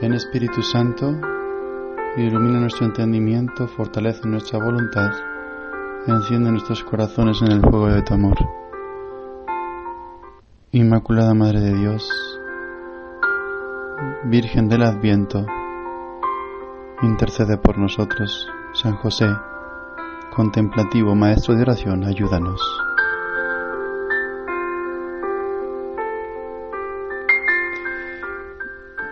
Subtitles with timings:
[0.00, 1.10] Ven Espíritu Santo,
[2.18, 5.10] ilumina nuestro entendimiento, fortalece nuestra voluntad,
[6.06, 8.36] enciende nuestros corazones en el fuego de tu amor.
[10.72, 12.06] Inmaculada Madre de Dios,
[14.24, 15.46] Virgen del Adviento,
[17.02, 18.50] intercede por nosotros.
[18.74, 19.26] San José,
[20.34, 22.85] contemplativo Maestro de oración, ayúdanos.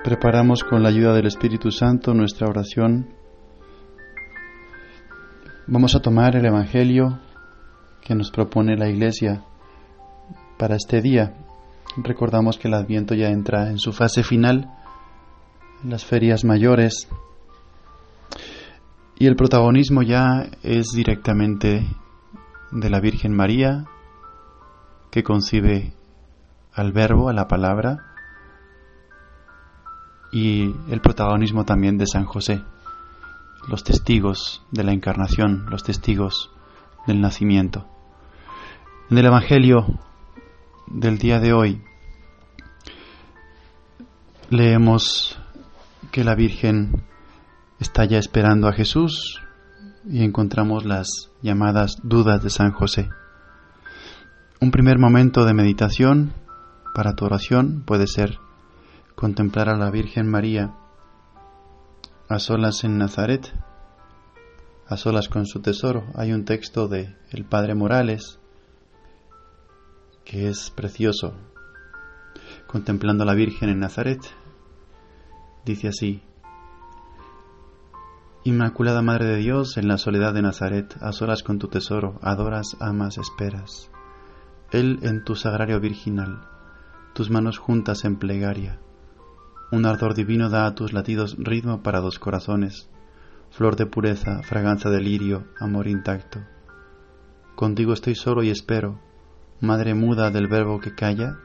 [0.05, 3.09] Preparamos con la ayuda del Espíritu Santo nuestra oración.
[5.67, 7.21] Vamos a tomar el Evangelio
[8.03, 9.47] que nos propone la Iglesia
[10.59, 11.33] para este día.
[11.97, 14.71] Recordamos que el Adviento ya entra en su fase final,
[15.83, 17.09] las ferias mayores,
[19.19, 21.83] y el protagonismo ya es directamente
[22.73, 23.87] de la Virgen María,
[25.11, 25.95] que concibe
[26.75, 28.14] al Verbo, a la palabra,
[30.35, 32.61] y el protagonismo también de San José,
[33.69, 36.51] los testigos de la encarnación, los testigos
[37.07, 37.87] del nacimiento.
[39.11, 39.87] En el Evangelio
[40.89, 41.83] del día de hoy
[44.51, 45.39] leemos
[46.11, 47.05] que la Virgen
[47.79, 49.41] está ya esperando a Jesús
[50.05, 53.09] y encontramos las llamadas dudas de San José.
[54.61, 56.33] Un primer momento de meditación
[56.93, 58.41] para tu oración puede ser
[59.25, 60.75] contemplar a la Virgen María
[62.29, 63.55] a solas en Nazaret,
[64.87, 66.05] a solas con su tesoro.
[66.15, 68.39] Hay un texto de el Padre Morales
[70.27, 71.33] que es precioso,
[72.67, 74.21] contemplando a la Virgen en Nazaret.
[75.65, 76.23] Dice así,
[78.45, 82.77] Inmaculada Madre de Dios, en la soledad de Nazaret, a solas con tu tesoro, adoras,
[82.79, 83.91] amas, esperas.
[84.71, 86.47] Él en tu sagrario virginal,
[87.15, 88.84] tus manos juntas en plegaria,
[89.71, 92.89] un ardor divino da a tus latidos ritmo para dos corazones,
[93.51, 96.41] flor de pureza, fragancia de lirio, amor intacto.
[97.55, 99.01] Contigo estoy solo y espero,
[99.61, 101.39] madre muda del verbo que calla,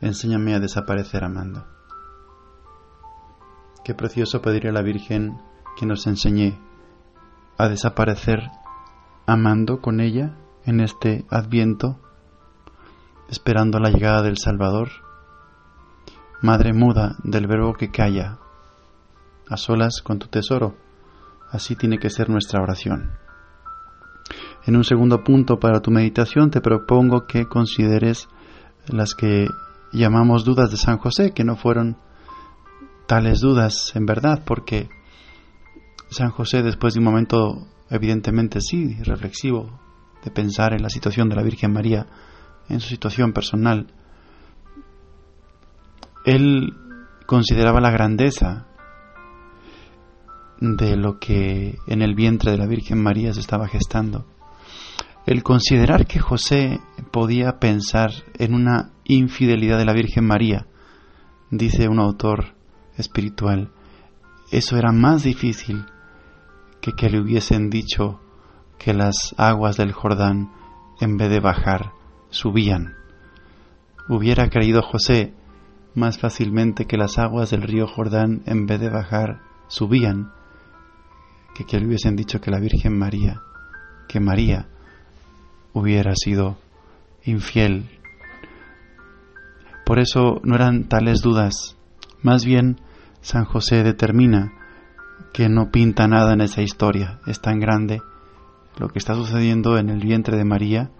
[0.00, 1.66] enséñame a desaparecer amando.
[3.84, 5.38] Qué precioso pedirle a la Virgen
[5.76, 6.58] que nos enseñe
[7.58, 8.50] a desaparecer
[9.26, 11.98] amando con ella en este adviento,
[13.28, 15.05] esperando la llegada del Salvador
[16.42, 18.38] Madre muda del verbo que calla,
[19.48, 20.76] a solas con tu tesoro.
[21.50, 23.12] Así tiene que ser nuestra oración.
[24.66, 28.28] En un segundo punto para tu meditación te propongo que consideres
[28.88, 29.48] las que
[29.92, 31.96] llamamos dudas de San José, que no fueron
[33.06, 34.90] tales dudas en verdad, porque
[36.10, 39.80] San José después de un momento evidentemente sí reflexivo
[40.24, 42.06] de pensar en la situación de la Virgen María,
[42.68, 43.86] en su situación personal,
[46.26, 46.74] él
[47.24, 48.66] consideraba la grandeza
[50.60, 54.26] de lo que en el vientre de la Virgen María se estaba gestando.
[55.24, 56.80] El considerar que José
[57.12, 60.66] podía pensar en una infidelidad de la Virgen María,
[61.50, 62.56] dice un autor
[62.96, 63.70] espiritual,
[64.50, 65.86] eso era más difícil
[66.80, 68.20] que que le hubiesen dicho
[68.78, 70.50] que las aguas del Jordán,
[71.00, 71.92] en vez de bajar,
[72.30, 72.94] subían.
[74.08, 75.35] Hubiera creído José
[75.96, 80.30] más fácilmente que las aguas del río Jordán, en vez de bajar, subían,
[81.54, 83.40] que que le hubiesen dicho que la Virgen María,
[84.06, 84.68] que María
[85.72, 86.58] hubiera sido
[87.24, 87.88] infiel.
[89.86, 91.76] Por eso no eran tales dudas.
[92.22, 92.78] Más bien,
[93.22, 94.52] San José determina
[95.32, 97.20] que no pinta nada en esa historia.
[97.26, 98.02] Es tan grande
[98.78, 100.90] lo que está sucediendo en el vientre de María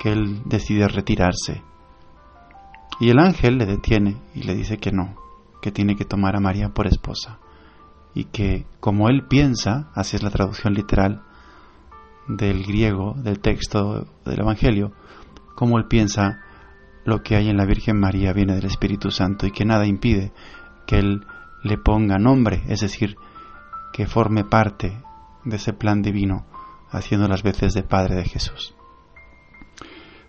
[0.00, 1.62] que él decide retirarse
[3.00, 5.16] y el ángel le detiene y le dice que no,
[5.60, 7.38] que tiene que tomar a María por esposa.
[8.14, 11.22] Y que como él piensa, así es la traducción literal
[12.28, 14.92] del griego, del texto del Evangelio,
[15.56, 16.40] como él piensa
[17.04, 20.32] lo que hay en la Virgen María viene del Espíritu Santo y que nada impide
[20.86, 21.26] que él
[21.62, 23.16] le ponga nombre, es decir,
[23.92, 25.02] que forme parte
[25.44, 26.46] de ese plan divino,
[26.90, 28.73] haciendo las veces de Padre de Jesús.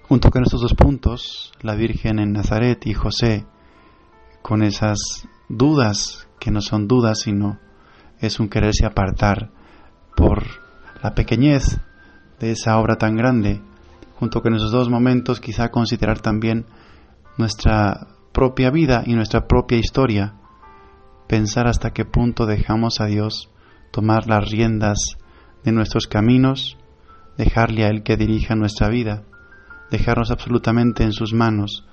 [0.08, 3.48] Junto con estos dos puntos, la Virgen en Nazaret y José,
[4.44, 5.00] con esas
[5.50, 7.58] dudas, que no son dudas, sino
[8.20, 9.50] es un quererse apartar
[10.16, 10.44] por
[11.02, 11.80] la pequeñez
[12.40, 13.64] de esa obra tan grande,
[14.20, 16.68] junto con esos dos momentos quizá considerar también
[17.40, 20.36] nuestra propia vida y nuestra propia historia,
[21.28, 23.50] pensar hasta qué punto dejamos a Dios
[23.92, 25.18] tomar las riendas
[25.64, 26.78] de nuestros caminos,
[27.40, 29.24] dejarle a Él que dirija nuestra vida
[29.92, 31.86] dejarnos absolutamente en sus manos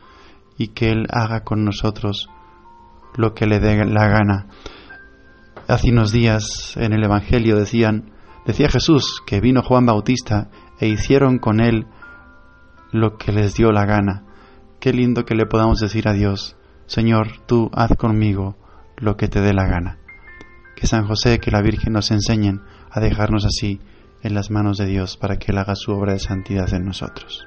[0.59, 2.29] y que Él haga con nosotros
[3.17, 4.47] lo que le dé la gana.
[5.69, 8.13] Hace unos días en el Evangelio decían,
[8.47, 10.51] decía Jesús que vino Juan Bautista
[10.81, 11.87] e hicieron con él
[12.91, 14.25] lo que les dio la gana.
[14.81, 16.57] Qué lindo que le podamos decir a Dios,
[16.87, 18.57] Señor, tú haz conmigo
[18.97, 19.99] lo que te dé la gana.
[20.77, 23.81] Que San José, que la Virgen nos enseñen a dejarnos así
[24.23, 27.47] en las manos de Dios para que Él haga su obra de santidad en nosotros.